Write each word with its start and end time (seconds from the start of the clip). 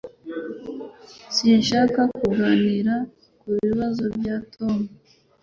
Sinshaka 1.35 2.01
kuganira 2.19 2.95
kubibazo 3.41 4.03
bya 4.17 4.35
Tom. 4.53 4.77